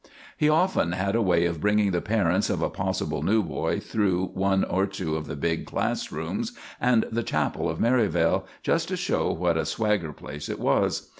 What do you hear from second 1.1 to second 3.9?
a way of bringing the parents of a possible new boy